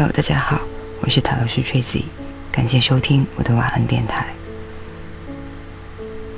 [0.00, 0.58] Hello，大家好，
[1.02, 2.04] 我是塔罗斯 Tracy，
[2.50, 4.24] 感谢收听我的晚安电台。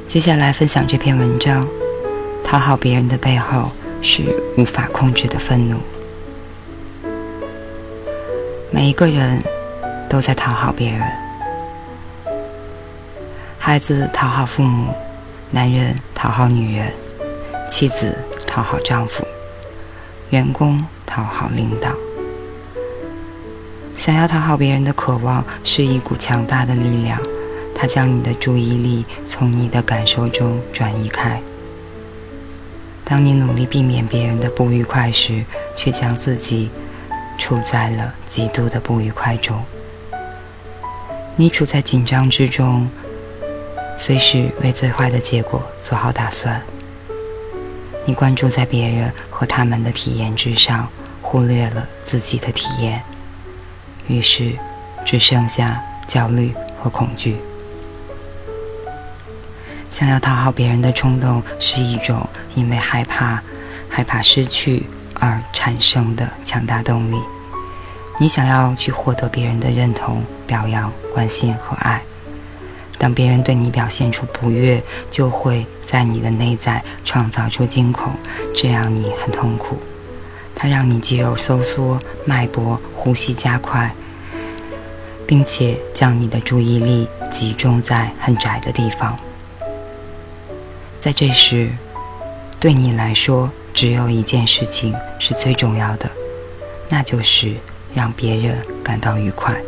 [0.09, 1.64] 接下来分享这篇文章：
[2.43, 3.71] 讨好别人的背后
[4.03, 4.25] 是
[4.59, 5.79] 无法控制的愤怒。
[8.73, 9.41] 每一个人
[10.09, 11.00] 都在讨好别人，
[13.61, 14.93] 孩子讨好父母，
[15.53, 16.93] 男人讨好女人，
[17.71, 18.13] 妻子
[18.44, 19.25] 讨好丈夫，
[20.31, 22.02] 员工讨好领导。
[24.05, 27.23] 想要讨好别人的渴望是一股强大的力量，
[27.73, 31.41] 它将你的注意力从你的感受中转移开。
[33.05, 35.45] 当你努力避免别人的不愉快时，
[35.77, 36.69] 却将自己
[37.39, 39.62] 处在了极度的不愉快中。
[41.37, 42.91] 你处在紧张之中，
[43.97, 46.61] 随时为最坏的结果做好打算。
[48.05, 50.89] 你关注在别人和他们的体验之上，
[51.20, 53.00] 忽略了自己的体验。
[54.08, 54.53] 于是，
[55.05, 57.36] 只剩下焦虑和恐惧。
[59.91, 63.42] 想要讨好别人的冲动，是一种因为害怕、
[63.89, 64.84] 害怕失去
[65.20, 67.17] 而产生的强大动力。
[68.19, 72.03] 你想要去获得别人的认同、表扬、关心和爱。
[72.98, 78.12] 当别人对你表现出不悦，就会在你的内在创造出惊恐，
[78.55, 79.77] 这让你很痛苦。
[80.62, 83.92] 它让你肌肉收缩，脉搏、呼吸加快，
[85.27, 89.19] 并且将你的注意力集中在很窄的地方。
[91.00, 91.69] 在这时，
[92.60, 96.08] 对你来说，只有一件事情是最重要的，
[96.88, 97.54] 那就是
[97.92, 99.60] 让别人感到愉快。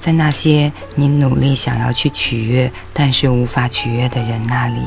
[0.00, 4.80] 在那些你努力想要去取悦，但是无法取悦的人那里，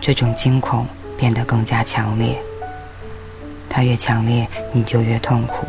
[0.00, 0.86] 这种惊恐
[1.18, 2.40] 变得更加强烈。
[3.76, 5.66] 它越强烈，你就越痛苦。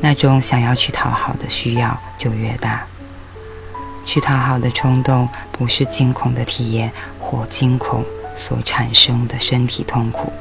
[0.00, 2.84] 那种想要去讨好的需要就越大。
[4.04, 8.04] 去讨好的冲动不是惊恐的体验或惊恐
[8.34, 10.32] 所产生的身体痛苦，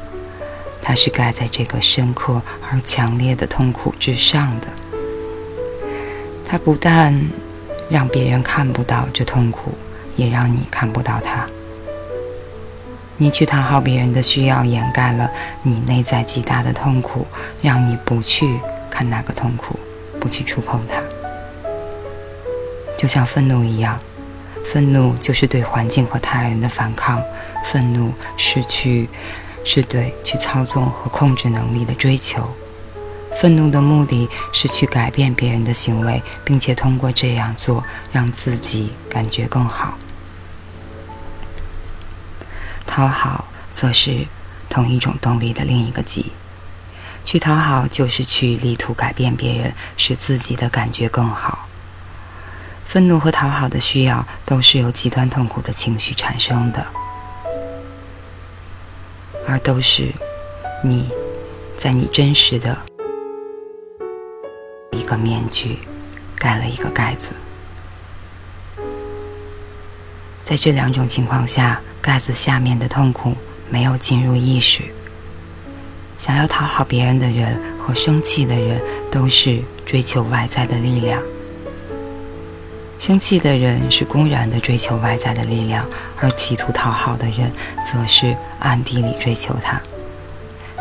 [0.81, 4.67] 它是盖在这个深刻而强烈的痛苦之上的。
[6.47, 7.15] 它不但
[7.91, 9.75] 让别人看不到这痛苦，
[10.15, 11.45] 也让你看不到它。
[13.21, 15.29] 你去讨好别人的需要，掩盖了
[15.61, 17.27] 你内在极大的痛苦，
[17.61, 18.59] 让你不去
[18.89, 19.79] 看那个痛苦，
[20.19, 20.99] 不去触碰它。
[22.97, 23.99] 就像愤怒一样，
[24.73, 27.21] 愤怒就是对环境和他人的反抗，
[27.63, 29.07] 愤怒是去
[29.63, 32.49] 是对去操纵和控制能力的追求。
[33.39, 39.95] 愤怒的目的是去改变别人的行为，并且通过这样做让自己感觉更好。
[42.91, 44.27] 讨好则是
[44.69, 46.33] 同一种动力的另一个极。
[47.23, 51.69] 去讨好就是去力图改变别人，使自己的感觉更好。
[52.85, 56.85] 愤怒和讨好的需要都是由极端痛苦的情绪产生的，
[59.47, 60.11] 而都是
[60.83, 61.09] 你
[61.79, 62.77] 在你真实的
[64.91, 65.79] 一个面具
[66.35, 67.29] 盖了一个盖子。
[70.51, 71.79] 在这两种情况下。
[72.01, 73.35] 盖子下面的痛苦
[73.69, 74.81] 没有进入意识。
[76.17, 78.81] 想要讨好别人的人和生气的人
[79.11, 81.21] 都是追求外在的力量。
[82.99, 85.87] 生气的人是公然的追求外在的力量，
[86.19, 87.51] 而企图讨好的人
[87.93, 89.79] 则是暗地里追求它，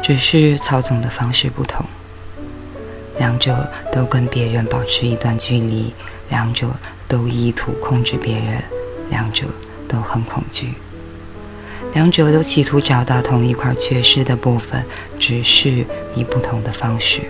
[0.02, 1.84] 只是操纵的方式不同。
[3.18, 5.92] 两者都跟别人保持一段距离，
[6.30, 6.70] 两者
[7.06, 8.62] 都意图控制别人，
[9.10, 9.46] 两者
[9.88, 10.74] 都很恐惧。
[11.92, 14.84] 两者都企图找到同一块缺失的部分，
[15.18, 15.84] 只是
[16.14, 17.20] 以不同的方式。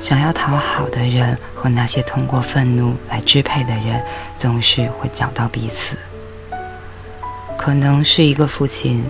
[0.00, 4.02] 想要讨好的人和那些通过愤怒来支配的人，
[4.36, 5.96] 总是会找到彼此。
[7.56, 9.02] 可能是一个父亲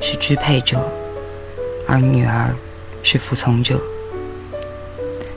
[0.00, 0.88] 是支配者，
[1.86, 2.54] 而女儿
[3.02, 3.78] 是服从者。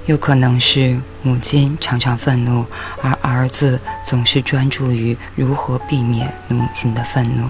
[0.05, 0.97] 有可能是
[1.27, 2.65] 母亲常常愤怒，
[3.01, 7.49] 而儿子总是专注于如何避免母亲的愤怒。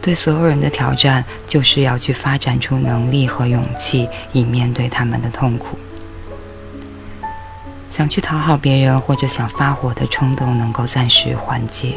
[0.00, 5.76] 对所有人的挑战，就是要去发展出能力和勇气，以面对他们的痛苦。
[7.90, 11.94] 想去讨好别人或者想发火的冲动能够暂时缓解。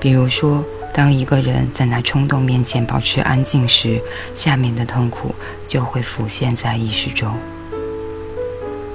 [0.00, 4.02] 比如说，当一个人在那冲动面前保持安静时，
[4.34, 5.32] 下面的痛苦
[5.68, 7.32] 就会浮现在意识中。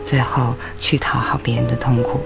[0.06, 2.22] 最后，去讨好别人的痛苦，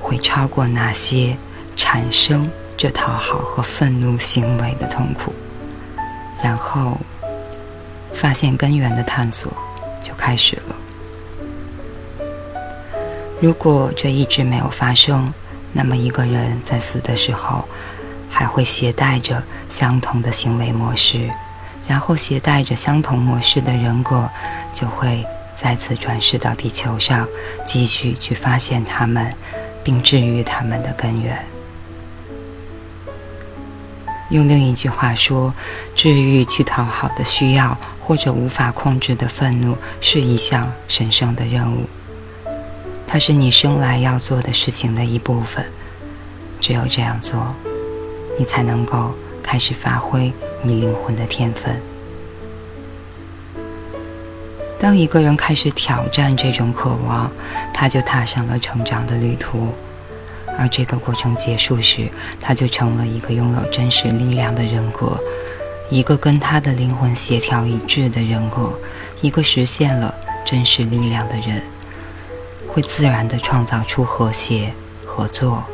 [0.00, 1.36] 会超过那些
[1.76, 5.34] 产生这讨好和愤怒行为的痛苦。
[6.42, 6.98] 然后，
[8.14, 9.52] 发现根源的探索
[10.02, 10.76] 就开始了。
[13.40, 15.26] 如果这一直没有发生，
[15.72, 17.64] 那么一个人在死的时候，
[18.30, 21.30] 还会携带着相同的行为模式，
[21.86, 24.28] 然后携带着相同模式的人格，
[24.72, 25.26] 就会
[25.62, 27.26] 再次转世到地球上，
[27.64, 29.32] 继续去发现他们，
[29.82, 31.44] 并治愈他们的根源。
[34.30, 35.54] 用另一句话说，
[35.94, 41.88] 治愈去讨好的需要或者无法控制的愤怒，是一项神圣的任务。
[43.06, 45.64] 它是你生来要做的事情的一部分，
[46.60, 47.54] 只有这样做，
[48.38, 50.32] 你才能够开始发挥
[50.62, 51.80] 你灵魂的天分。
[54.78, 57.30] 当一个人开始挑战这种渴望，
[57.72, 59.72] 他就踏上了成长的旅途，
[60.58, 62.08] 而这个过程结束时，
[62.40, 65.18] 他就成了一个拥有真实力量的人格，
[65.90, 68.78] 一个跟他的灵魂协调一致的人格，
[69.22, 70.14] 一个实现了
[70.44, 71.62] 真实力量的人。
[72.68, 74.70] 会自然地创造出和谐、
[75.06, 75.64] 合作、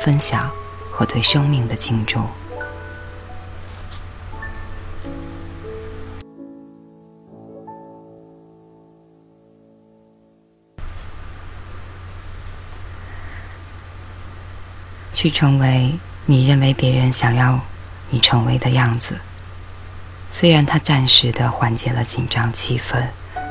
[0.00, 0.48] 分享
[0.92, 2.24] 和对生命的敬重。
[15.22, 15.96] 去成为
[16.26, 17.60] 你认为别人想要
[18.10, 19.20] 你成为的样子。
[20.28, 23.00] 虽然它暂时的缓解了紧张气氛，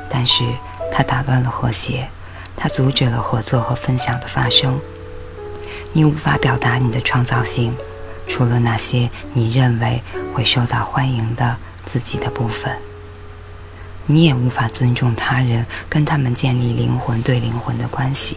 [0.10, 0.44] 但是
[0.92, 2.10] 它打乱了和谐。
[2.58, 4.78] 它阻止了合作和分享的发生。
[5.94, 7.74] 你无法表达你的创造性，
[8.28, 10.04] 除了那些你认为
[10.34, 12.78] 会受到欢迎的自己的部分。
[14.08, 18.36] 你也无法尊重他人，跟他们建立灵魂对灵魂的关系。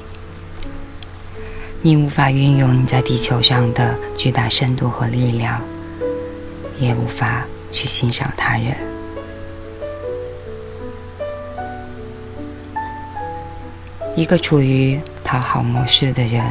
[1.86, 5.60] 你无法运用你在地球上的巨大深度和力量，
[6.80, 8.74] 也无法去欣赏他人。
[14.16, 16.42] 一个处于讨好模式的人，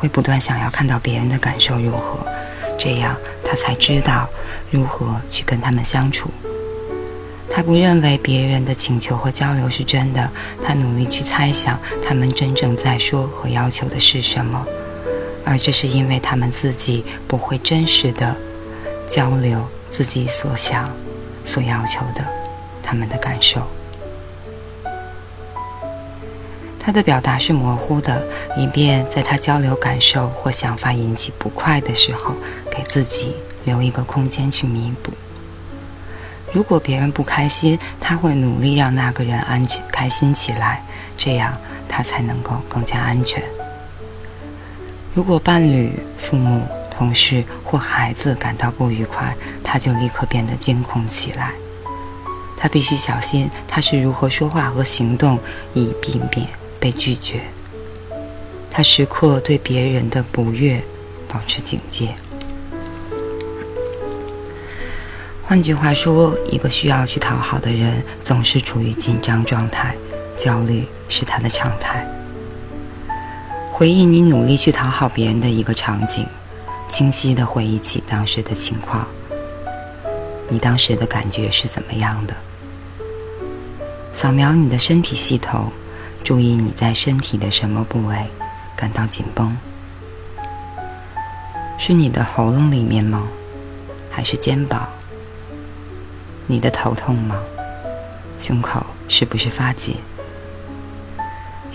[0.00, 2.26] 会不断想要看到别人的感受如何，
[2.76, 4.28] 这样他才知道
[4.68, 6.28] 如何去跟他们相处。
[7.54, 10.30] 他不认为别人的请求和交流是真的，
[10.64, 14.66] 他努力去猜想他们真正在说和要求的是什么，
[15.44, 18.34] 而这是因为他们自己不会真实的
[19.06, 20.90] 交流自己所想、
[21.44, 22.26] 所要求的
[22.82, 23.60] 他们的感受。
[26.80, 28.26] 他的表达是模糊的，
[28.56, 32.34] 以便在他交流感受或想法引起不快的时候，
[32.70, 35.12] 给自己留一个空间去弥补。
[36.52, 40.84] 如果别人不开心，他会努力让那个人安全开心起来，
[41.16, 41.52] 这样
[41.88, 43.42] 他才能够更加安全。
[45.14, 49.34] 如果伴侣、父母、同事或孩子感到不愉快，
[49.64, 51.52] 他就立刻变得惊恐起来。
[52.56, 55.38] 他必须小心他是如何说话和行动，
[55.74, 56.46] 以避免。
[56.82, 57.40] 被拒绝，
[58.68, 60.82] 他时刻对别人的不悦
[61.28, 62.12] 保持警戒。
[65.52, 69.94] 换句话说，一个需要去讨好的人总是处于紧张状态，
[70.34, 72.08] 焦虑是他的常态。
[73.70, 76.26] 回忆你努力去讨好别人的一个场景，
[76.88, 79.06] 清晰的回忆起当时的情况，
[80.48, 82.34] 你当时的感觉是怎么样的？
[84.14, 85.70] 扫描你的身体系统。
[86.24, 88.16] 注意你在身体的什么部位
[88.74, 89.54] 感到紧绷？
[91.76, 93.28] 是你的喉咙里面吗？
[94.10, 94.88] 还是肩膀？
[96.46, 97.36] 你的头痛吗？
[98.38, 99.96] 胸口是不是发紧？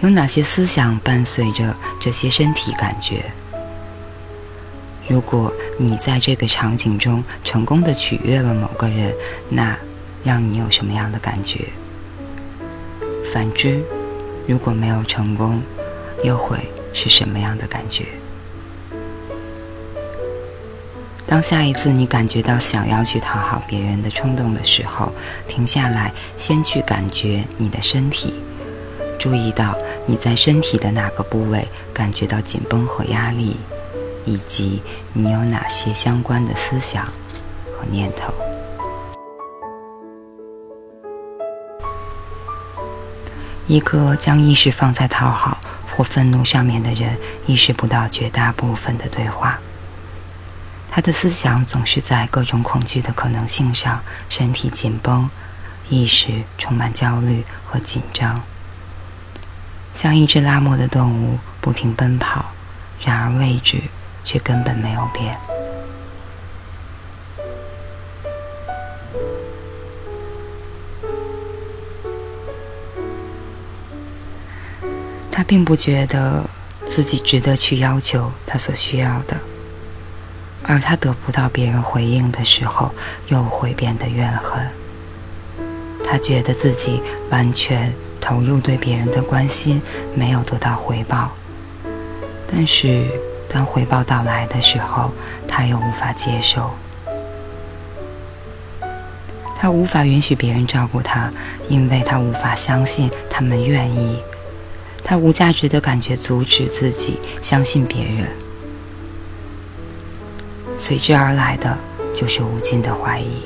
[0.02, 3.32] 有哪些思想伴随着这些身体感觉？
[5.08, 9.14] 如果你在这个场景中成功的取悦了某个人，
[9.50, 9.78] 那
[10.24, 11.66] 让你有什么样的感觉？
[13.34, 13.82] 反之。
[14.48, 15.62] 如果没有成功，
[16.24, 16.58] 又会
[16.94, 18.06] 是什么样的感觉？
[21.28, 25.12] 当下一次你感觉到想要去讨好别人的冲动的时候，
[25.46, 28.40] 停下来，先去感觉你的身体，
[29.20, 33.58] 注意到你在身体的哪个部位感觉到紧绷和压力，
[34.24, 34.82] 以及
[35.12, 38.34] 你有哪些相关的思想和念头。
[43.68, 45.60] 一个将意识放在讨好
[45.92, 49.60] 或愤怒上面的人，意识不到绝大部分的对话。
[50.98, 55.30] 他的思想总是在各种恐惧的可能性上身体紧绷
[55.90, 58.36] 意识充满焦虑和紧张。
[59.94, 62.48] 像一只拉磨的动物不停奔跑
[63.00, 63.80] 然而位置
[64.24, 65.38] 却根本没有变。
[75.32, 76.44] 他并不觉得
[76.88, 79.57] 自己值得去要求他所需要的。
[80.68, 82.92] 而他得不到别人回应的时候，
[83.30, 84.68] 又会变得怨恨。
[86.04, 89.82] 他觉得自己完全投入对别人的关心，
[90.14, 91.32] 没有得到回报。
[92.52, 93.06] 但是，
[93.50, 95.12] 当回报到来的时候，
[95.48, 96.70] 他又无法接受。
[99.60, 101.32] 他无法允许别人照顾他，
[101.68, 104.20] 因为他无法相信他们愿意。
[105.04, 108.28] 他无价值的感觉阻止自己相信别人，
[110.88, 111.78] 随之而来的
[112.16, 113.42] 就是无尽的怀疑。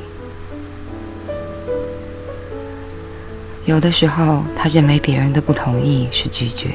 [3.65, 6.67] 有的时候，他认为别人的不同意是拒绝，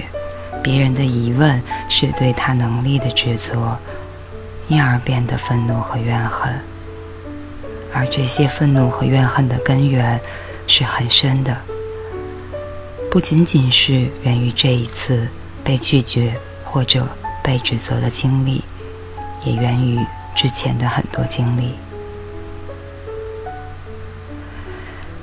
[0.64, 3.78] 别人的疑问是对他能力的指责，
[4.66, 6.52] 因而变得愤怒和怨恨。
[7.94, 10.20] 而这些愤怒和怨恨的根源
[10.66, 11.56] 是很深的，
[13.08, 15.28] 不仅仅是源于这一次
[15.62, 17.06] 被拒绝或者
[17.40, 18.64] 被指责的经历，
[19.44, 20.04] 也源于
[20.36, 21.72] 之前的很多经历。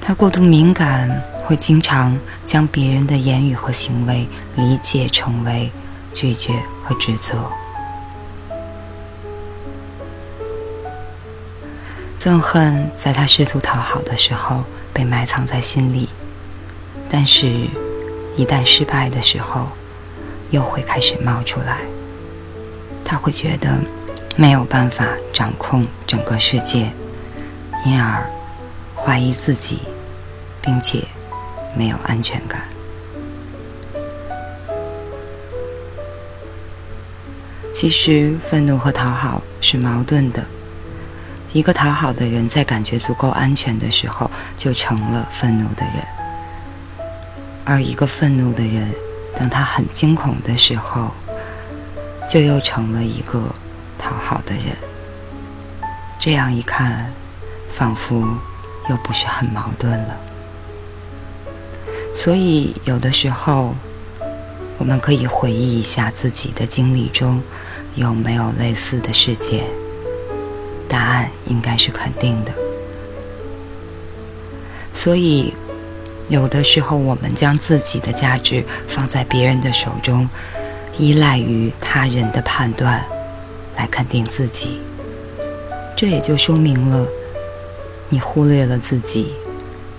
[0.01, 4.27] 他过度敏感，会经常将别人的言语和行为
[4.57, 5.71] 理解成为
[6.13, 6.51] 拒绝
[6.83, 7.49] 和指责。
[12.19, 16.09] 憎恨在他试图讨好的时候被埋藏在心里，
[17.09, 17.47] 但是，
[18.35, 19.67] 一旦失败的时候，
[20.49, 21.77] 又会开始冒出来。
[23.05, 23.77] 他会觉得
[24.35, 26.91] 没有办法掌控整个世界，
[27.85, 28.27] 因而
[28.95, 29.79] 怀疑自己，
[30.61, 31.03] 并且
[31.75, 32.63] 没有安全感。
[37.75, 40.43] 其实，愤怒和讨好是矛盾的。
[41.51, 46.03] 一个讨好的人，在感觉足够安全的时候，就成了愤怒的人；
[47.63, 48.91] 而一个愤怒的人，
[49.37, 51.11] 当他很惊恐的时候，
[52.27, 53.53] 就又成了一个
[54.03, 54.75] 讨好的人。
[56.19, 57.09] 这样一看，
[57.73, 58.21] 仿佛
[58.89, 60.17] 又不是很矛盾了。
[62.13, 63.73] 所以，有的时候，
[64.77, 67.41] 我们可以回忆一下自己的经历中，
[67.95, 69.63] 有没有类似的事件。
[70.89, 72.51] 答案应该是肯定的，
[74.93, 75.51] 所以
[76.29, 80.29] 有的时候我们将自己的价值放在别人的手中，
[80.99, 83.03] 依赖于他人的判断
[83.75, 84.79] 来肯定自己，
[85.95, 87.07] 这也就说明了
[88.09, 89.33] 你忽略了自己，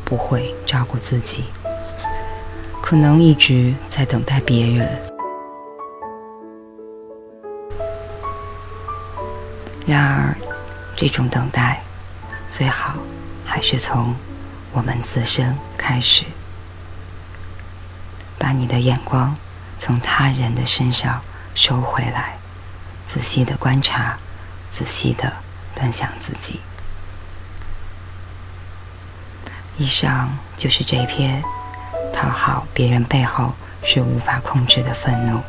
[0.05, 1.45] 不会照顾自己，
[2.83, 4.89] 可能一直在等待别人，
[9.87, 10.35] 然而。
[10.97, 11.83] 这种等待，
[12.49, 12.95] 最好
[13.45, 14.15] 还是从
[14.73, 16.25] 我们自身开始，
[18.39, 19.37] 把你的眼光
[19.77, 21.21] 从他人的身上
[21.53, 22.39] 收回来，
[23.07, 24.19] 仔细的观察，
[24.71, 25.33] 仔细的
[25.75, 26.61] 端详自己。
[29.77, 31.43] 以上就是这篇
[32.13, 35.41] 讨好别人背后是无法控制的愤怒，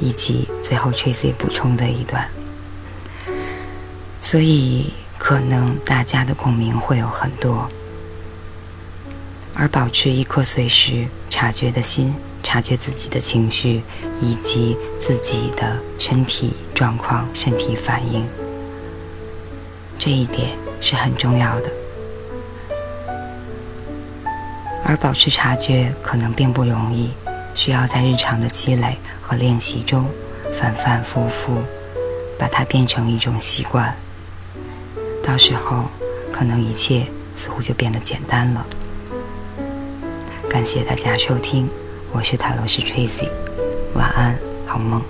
[0.00, 2.28] 以及最后 Tracy 补充的一段。
[4.22, 7.68] 所以，可能大家的共鸣会有很多，
[9.54, 13.82] 而保持一颗随时察觉的心，察觉自己的情绪
[14.20, 18.24] 以及自己的身体状况、身体反应，
[19.98, 21.70] 这一点是很重要的。
[24.84, 27.10] 而保持察觉可能并不容易，
[27.54, 30.06] 需要在日常的积累和练习中，
[30.60, 31.62] 反反复复，
[32.38, 33.96] 把它变成一种习惯。
[35.24, 35.86] 到时候，
[36.30, 38.66] 可能一切似乎就变得简单了。
[40.50, 41.68] 感谢大家收听，
[42.16, 43.28] 我是塔罗师 Tracy，
[43.94, 45.02] 晚安，好梦。